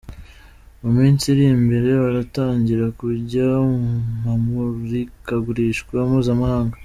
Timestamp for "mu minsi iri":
0.81-1.45